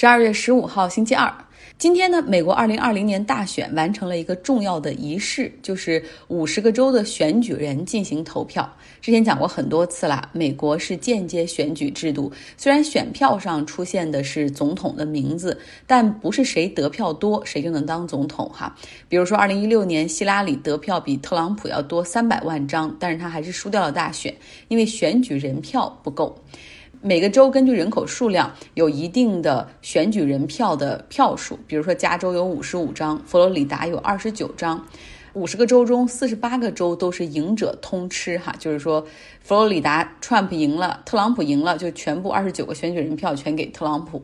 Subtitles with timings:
[0.00, 1.30] 十二月十五号，星期二。
[1.76, 8.66] 今天呢，美国二零二零年大选完成了一个重要的仪式，就是五十个州的选举人进行投票。
[9.02, 18.74] 之前讲过很多次了，美国是间接选举制度，虽然选票上出现的是总统的名字，但不是谁得票多谁就能当总统哈。
[19.06, 24.34] 比如说，二零一六年希拉里得票比特朗普要多三百万张，但是他还是输掉了大选，
[24.68, 26.34] 因为选举人票不够。
[27.02, 34.86] 每个州根据人口数量有一定的选举人票的票数，比如说加州有五十五张，佛罗里达有二十九张，
[35.32, 39.06] 五十个州中四十八个州都是赢者通吃哈，就是说
[39.40, 44.22] 佛罗里达 Trump 赢了，特朗普赢了，就全部二十九个选举人票全给特朗普。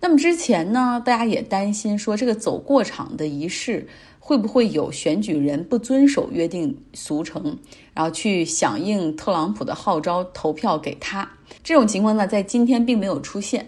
[0.00, 3.86] 那么之前呢，大家也担心说这个走过场的仪式。
[4.22, 7.58] 会不会有选举人不遵守约定俗成，
[7.92, 11.28] 然后去响应特朗普的号召投票给他？
[11.62, 13.66] 这种情况呢，在今天并没有出现。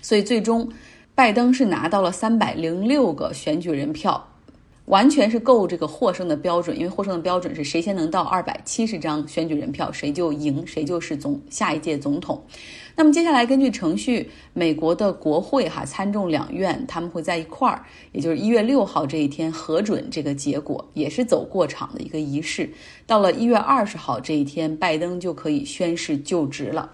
[0.00, 0.70] 所以最终，
[1.14, 4.28] 拜登是拿到了三百零六个选举人票。
[4.88, 12.42] 完全是够这个获胜的标准，因为获胜的标准是谁先能到二百七十张选举人票，谁就赢，谁就是总下一届总统。
[12.96, 22.68] 那么接下来根据程序，美国的国会哈参众两院他们会在一块儿，也就是一月六号这一天核准这个结果，也是走过场的一个仪式。
[23.06, 26.92] 到了一月二十号这一天，拜登就可以宣誓就职了。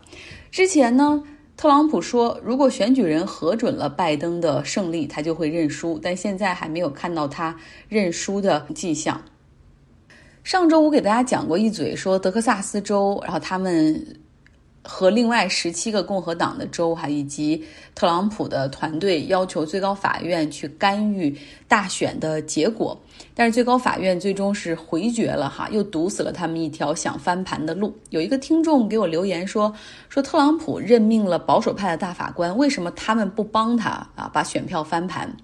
[0.51, 1.23] 之前呢？
[1.57, 5.99] 特朗普说，如果选举人核准了拜登的胜利，他就会认输。
[6.03, 7.57] 但现在还没有看到他
[7.89, 9.23] 认输的迹象。
[10.43, 14.24] 上周我给大家讲过一嘴，说德克萨斯州，然后他们。
[14.85, 21.35] 和另外十七个共和党的州哈，以及特朗普的团队要求最高法院去干预
[21.67, 23.01] 大选的结果，
[23.35, 27.97] 但是最高法院最终是回绝了哈，又堵死了他们一条想翻盘的路。
[28.11, 29.73] 有一个听众给我留言说，
[30.11, 35.35] 说特朗普任命了保守派的大法官，为什么他们不帮他啊，把选票翻盘？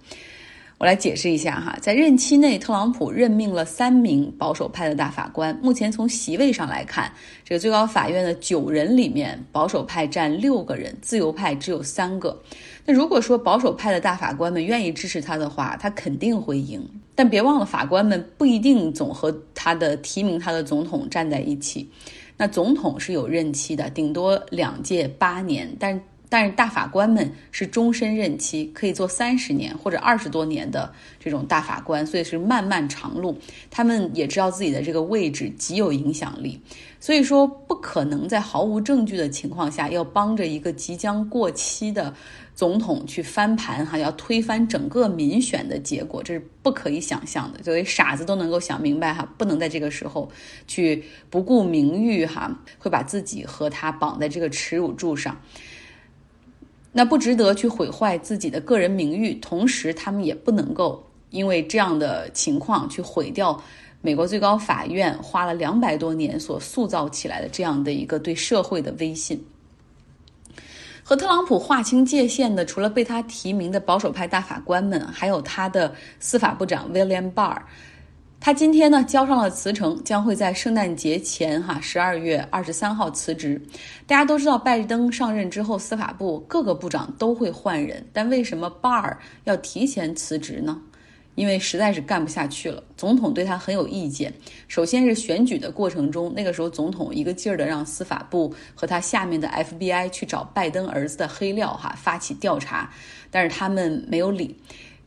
[0.80, 5.54] 我来解释一下哈，在任期内，特朗普任命了三名保守派的大法官。
[5.62, 7.12] 目前从席位上来看，
[7.44, 12.42] 这个最高法院的九人里面，保守派占六个人，自由派只有三个。
[12.86, 16.82] 那如果说保守派的大法官们愿意支持他的话，他肯定会赢。
[17.14, 21.86] 但别忘了，法官们不一定总和他的提名他的总统站在一起。
[22.38, 26.00] 那总统是有任期的，顶多两届八年，但。
[26.30, 33.36] 但是大法官们是终身任期，可以做三十年或者二十多年的这种大法官，所以是漫漫长路。
[33.68, 36.58] 他们也知道自己的这个位置极有影响力，
[37.00, 42.14] 所以说不可能在毫无证据的情况下要帮着一个即将过期的
[42.54, 47.58] 总统去翻盘哈，要推翻整个民选的结果，这是不可以想象的。
[47.58, 50.30] 作为傻子都能够想明白哈，不能在这个时候
[50.68, 55.36] 去不顾名誉哈，会把自己和他绑在这个耻辱柱上。
[56.92, 63.62] 那不值得去毁坏自己的个人名誉，同时他们也不能够因为这样的情况去毁掉
[64.00, 69.40] 美国最高法院花了两百多年所塑造起来的这样的一个对社会的威信。
[71.02, 77.58] 和特朗普划清界限的，除了被他提名的保守派大法官们，还有他的司法部长 William Barr。
[78.40, 83.60] 他今天呢交上了辞呈，将会在圣诞节前哈十二月二十三号辞职。
[84.06, 90.80] 大家都知道，拜登上任之后，司法部各个部长都会换人，但为什么巴尔要提前辞职呢？
[91.34, 92.82] 因为实在是干不下去了。
[92.96, 94.32] 总统对他很有意见。
[94.68, 102.90] 首先是选举的过程中，那个时候总统一个劲儿的让司法部和他下面的 FBI 去找拜登儿子的黑料哈，发起调查，
[103.30, 104.56] 但是他们没有理。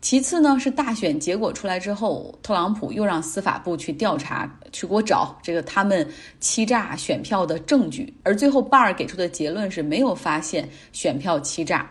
[0.04, 6.06] 其次呢，是大选结果出来之后，特朗普又让司法部去调查，去给我找这个他们
[6.42, 8.14] 欺诈选票的证据。
[8.22, 11.90] 而最后巴尔给出的结论是没有发现选票欺诈，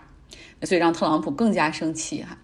[0.63, 2.37] 所以让特朗普更加生气哈。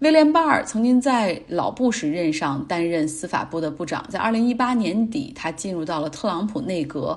[0.00, 7.16] 威廉巴尔曾经在老布什任上担任司法部的部长，在二零一八年底，他进入到了特朗普内阁。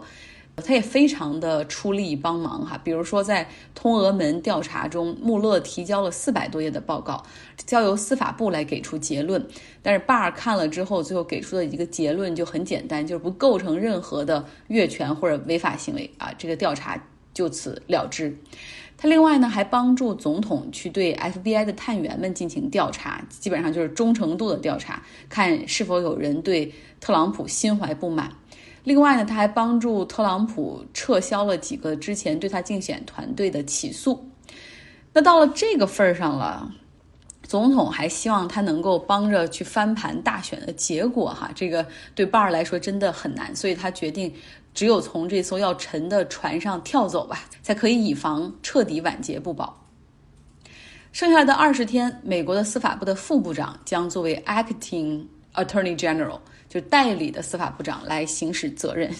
[0.65, 7.23] 他也非常的出力帮忙哈，比如说在通俄门调查中，穆勒提交了四百多页的报告，
[7.65, 9.47] 交由司法部来给出结论。
[9.83, 17.01] 但是巴尔看了之后，最后给出的一个结论就很简单，就是不构成任何的越权或者违法行为啊，这个调查
[17.35, 18.35] 就此了之。
[18.97, 28.31] 他另外呢还帮助总统去对 FBI 的探员们进行调查，基本上就是忠诚度的调查，看是否有人对特朗普心怀不满。
[28.87, 34.25] 另外呢，他还帮助特朗普撤销了几个之前对他竞选团队的起诉。
[35.11, 36.71] 那到了这个份儿上了，
[37.43, 41.85] 总统还希望他能够帮着去翻盘大选的结果，哈，这个
[42.15, 44.33] 对巴尔来说真的很难，所以他决定
[44.73, 49.85] 只有从这艘要沉的船上跳走吧，才可以以防彻底晚节不保。
[51.11, 55.25] 剩下的二十天，美国的司法部的副部长将作为 acting
[55.57, 56.39] attorney general，
[56.69, 59.11] 就代理的司法部长来行使责任。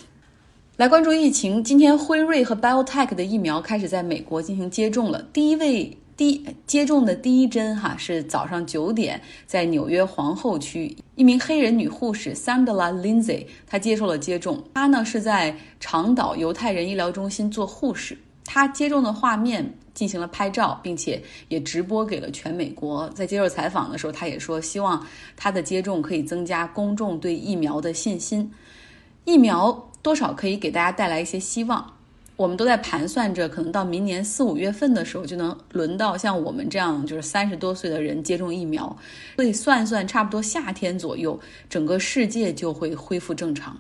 [0.78, 5.22] 来关注疫情，今天辉瑞和 BioTech 的疫苗开始在美国进行接种了。
[5.34, 14.64] 第一位第接种的第一针哈是早上九点，在纽约皇后区，一名黑人女护士 Sandra Lindsay，她接受了接种。
[14.76, 18.16] 她呢是在长岛犹太人医疗中心做护士。
[18.46, 23.10] 她接种的画面进行了拍照，并且也直播给了全美国。
[23.16, 25.04] 在接受采访的时候，他也说希望
[25.36, 28.52] 他的接种可以增加公众对疫苗的信心。
[29.26, 31.94] 疫苗多少可以给大家带来一些希望。
[32.36, 38.96] 我们都在盘算着，可能到明年四五月份的时候，就能轮到像我们这样就是三十多岁的人接种疫苗。
[39.38, 43.76] 所以算算，差不多夏天左右，整个世界就会恢复正常。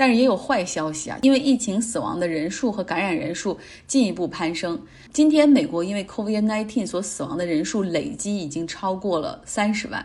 [0.00, 4.80] 但是也有坏消息啊，因为疫情死亡的人数和感染人数进一步攀升。
[5.12, 10.02] 今天美国因为 COVID-19 所死亡的人数累积已经超过了三十万。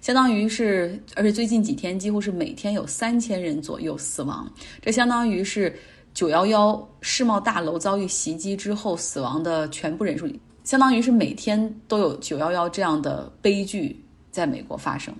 [0.00, 4.50] 相当于是，而且最近几天几乎是每天有三千人左右死亡，
[4.80, 5.78] 这相当于是
[6.14, 10.26] 九幺幺世贸大楼遭遇袭击之后死亡的全部人数，
[10.62, 15.14] 相当于是每天都有九幺幺这样的悲剧在美国发生。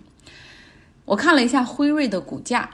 [1.04, 2.70] 我看了一下辉瑞的股价，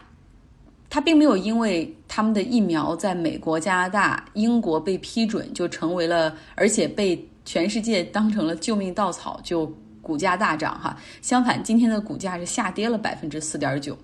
[0.90, 9.72] 它并没有因为他们的疫苗在美国、加拿大、英国被批准就成为了，而且被全世界当成了救命稻草就。
[10.02, 13.96] 股价大涨哈，相反，今天的股价是下跌了百分之四点九。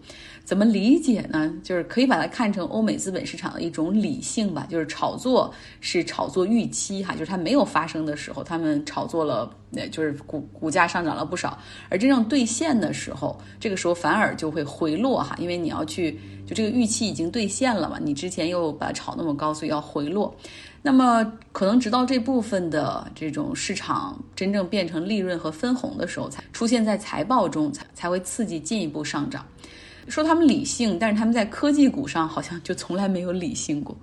[0.45, 1.53] 怎么理解呢？
[1.65, 9.51] 就是可以把它看成欧美资本市场的一种理性吧，就是炒作是炒作预期哈，就是它没有发生的时候，他们炒作了，
[9.91, 11.59] 就是股股价上涨了不少，
[11.89, 20.35] 而真正兑现的时候，这个时候反而就会回落哈，因为你要去就这个预期已经兑现了嘛，你之前又把它炒那么高，所以要回落。
[20.83, 29.45] 那么可能直到这部分的这种市场真正变成利润和分红的时候，才出现在财报中，才才会刺激进一步上涨。
[30.07, 33.97] 说他们理性，但是他们在科技股上好像就从来没有理性过。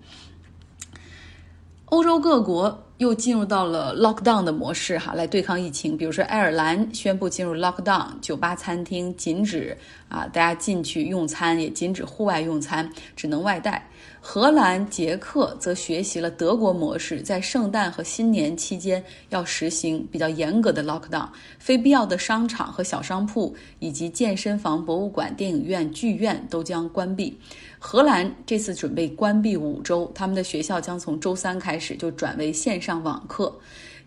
[1.85, 5.97] 欧洲各国又进入到了 lockdown 的模式哈，来对抗疫情。
[5.97, 9.75] 比如说爱尔兰宣布进入 lockdown，酒吧、餐厅禁止
[10.07, 13.89] 啊，大家进去用餐，也禁止户外用餐，只能外带。
[14.25, 21.27] 荷兰、捷克则学习了德国模式，在圣诞和新年期间要实行比较严格的 lockdown，
[21.59, 27.37] 非必要的商场和小商铺以及健身房、博物馆、电影院、剧院都将关闭。
[27.85, 33.53] 荷兰这次准备关闭五周，他们的学校将从周三开始就转为线上网课。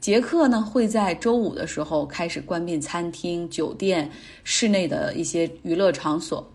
[0.01, 4.11] 捷克呢会在周五的时候开始关闭餐厅、酒店、
[4.45, 6.51] 室内的一些娱乐场所。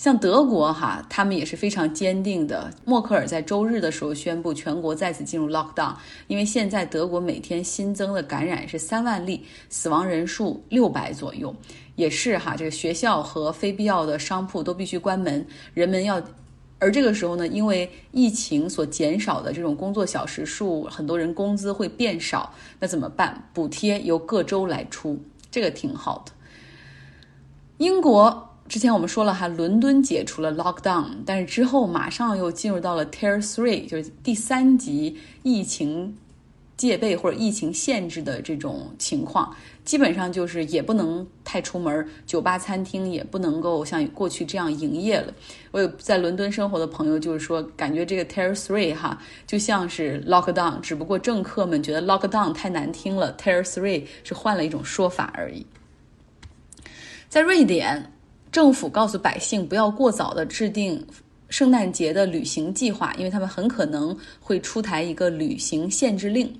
[0.00, 2.72] 像德国哈，他们也是非常坚定的。
[2.86, 5.94] 默克尔在周日的时候宣布全国再次进入 lockdown，
[6.26, 11.54] 因为现在德国每天新增的感染是三万例，死亡人数六百左右，
[11.96, 16.18] 也是哈，这个学校和非必要的商铺都必须关门，人们要。
[16.78, 23.38] 而这个时候呢，因为疫情所减少的这种工作小时数，很多人工资会变少，那怎么办？
[23.52, 26.32] 补贴由各州来出，这个挺好的。
[27.76, 28.46] 英国。
[28.70, 36.16] 之前我们说了哈，伦敦解除了 lockdown，但是之后马上又进入到了 tier three，就是第三级疫情
[36.76, 39.52] 戒备或者疫情限制的这种情况，
[39.84, 45.34] 基本上就是也不能太出门，酒吧、餐厅也不能够像过去这样营业了。
[45.72, 55.66] 我有在伦敦生活的朋友就是说，感觉这个 tier three 哈就像是 lockdown，只不过政客们觉得 lockdown 太难听了，tier three 是换了一种说法而已。
[57.28, 58.12] 在瑞典。
[58.52, 61.06] 政府告诉百姓不要过早的制定
[61.48, 66.52] 圣诞节的旅行计划，因为他们很可能会出台一个旅行限制令。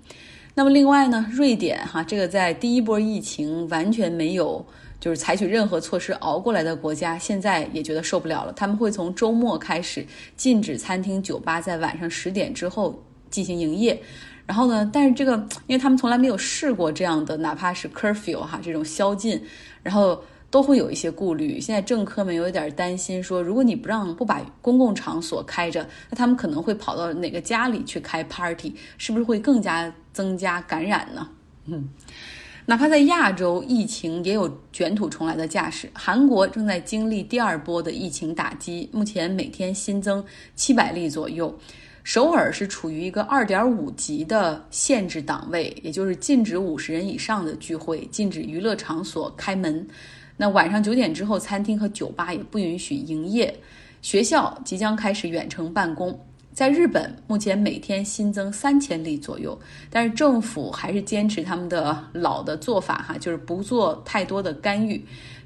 [0.54, 4.64] 那么另外呢，瑞典哈这个在第一波疫情完全没有
[5.00, 8.52] 就是采取任何措施熬过来的国家，现在也觉得受不了了。
[8.52, 10.04] 他们会从周末开始
[10.36, 14.00] 禁止餐厅、酒吧在晚上十点之后进行营业。
[14.46, 19.40] 然后呢，但是这个因为他们从来没有试过这样的，哪怕是 curfew 哈这种宵禁，
[19.82, 20.22] 然后。
[20.50, 21.60] 都会有一些顾虑。
[21.60, 31.28] 现在政客们有一点担心，说如果你不让不把公共场所开着，那他们可能会跑到哪个家里去开 party，是不是会更加增加感染呢？
[31.66, 31.88] 嗯，
[32.66, 35.88] 哪怕在亚洲，疫情也有卷土重来的架势。
[35.94, 40.24] 韩国正在经历第二波的疫情打击，目前每天新增
[40.56, 41.56] 七百例左右。
[42.02, 49.86] 首尔是处于一个二点五级的限制档位，也就是禁止五十人以上的聚会，禁止娱乐场所开门。
[50.40, 53.54] 那晚上九点之后，餐厅和酒吧也不允许营业。
[54.00, 56.18] 学校即将开始远程办公。
[56.54, 59.58] 在日本，目前每天新增三千例左右，
[59.90, 65.04] 但是政府还是坚持他们的老的做法，哈，就是不做太多的干预。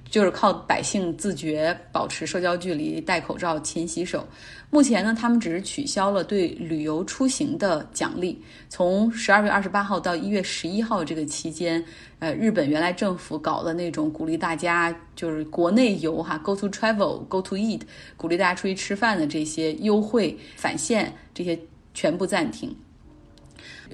[0.09, 4.27] 就是靠百姓自觉保持社交距离、戴口罩、勤洗手。
[4.71, 8.41] 目前呢，他们只是取消了对旅游出行的奖励。
[8.69, 11.85] 从十二月二十八号到一月十一号这个期间，
[12.19, 17.83] 呃，日本原来政府搞的那种鼓励大家就是国内游哈，go to travel，go to eat，
[18.17, 21.57] 鼓励大家出去吃饭的这些优惠返现，这些
[21.93, 22.75] 全部暂停。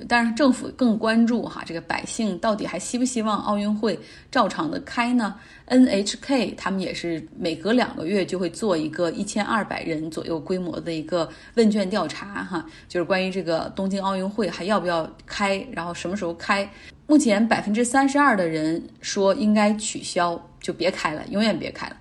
[0.08, 3.98] 但是政府更关注哈，这个百姓到底还希不希望奥运会
[4.30, 5.34] 照常的开呢
[5.68, 16.68] ？NHK 他们也是每隔两个月就会做一个一千二百人左右规模的一个问卷调查哈，就是关于这个东京奥运会还要不要开，然后什么时候开。
[17.06, 21.96] 目前百分之三十二的人说应该取消，就别开了，永远别开了。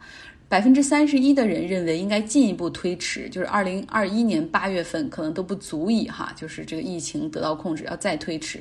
[0.49, 8.59] 百分之三十一的人认为应该进一步推迟，就是二零二一年八月份可能都不足以哈，就是这个疫情得到控制，要再推迟。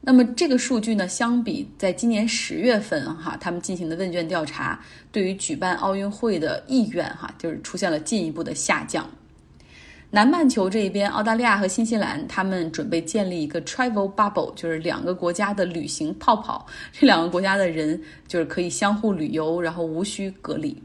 [0.00, 4.78] 那么这个数据呢，相比在今年十月份哈，他们进行的问卷调查，
[5.12, 9.08] 对于举办奥运会的意愿哈，就是出现了进一步的下降。
[10.10, 20.76] 南半球这一边，澳大利亚和新西兰他们准备建立一个 travel bubble，就是两个国家的旅行泡泡，这两个国家的人就是可以相互旅游，然后无需隔离。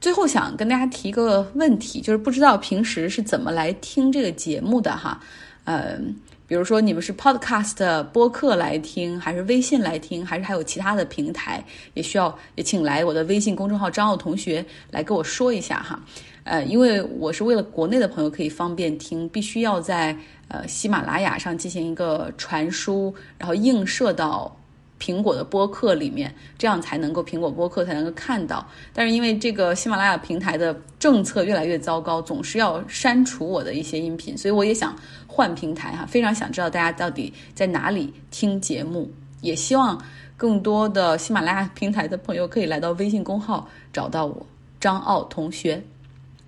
[0.00, 5.20] 最后想跟大家提一个问题，就是不知道平时是怎么来听这个节目的哈，
[5.64, 5.98] 呃，
[6.46, 11.64] 比如说你们是 Podcast 播客来听，还是微信来听，还是还有其他的平台，
[11.94, 16.00] 也需要也请来我的微信公众号张奥同学来跟我说一下哈，
[16.44, 24.54] 呃，因为我是为了国内的朋友可以方便听，必须要在呃喜马拉雅上进行一个传输，然后映射到。
[25.00, 28.66] 苹果的播客里面，这样才能够苹果播客才能够看到。
[28.92, 34.94] 但是因为这个喜马拉雅平台的政策越来越糟糕，总是要删除我的一些音频，所以我也想
[35.26, 40.02] 换平台哈，非常想知道大家到底在哪里听节目，也希望
[40.36, 44.46] 更多的喜马拉雅平台的朋友可以来到微信公号找到我，
[44.80, 45.82] 张奥同学，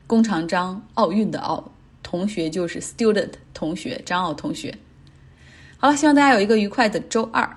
[0.06, 4.76] 弓长张，奥运的奥，同学就是 student 同学，张奥同学。
[5.78, 7.56] 好了，希望大家有一个愉快的周二。